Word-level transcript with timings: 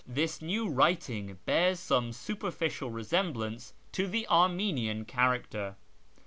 This 0.07 0.41
new 0.41 0.67
writing 0.67 1.37
bears 1.45 1.79
some 1.79 2.11
superficial 2.11 2.89
resemblance 2.89 3.75
to 3.91 4.07
the 4.07 4.27
Armenian 4.29 5.05
character. 5.05 5.75